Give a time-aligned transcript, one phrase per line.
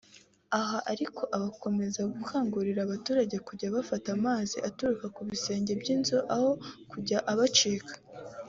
[0.59, 6.49] Aha ariko akomeza gukangurira abaturage kujya bafata amazi aturuka ku bisenge by’amazu aho
[6.91, 7.93] kujya abacika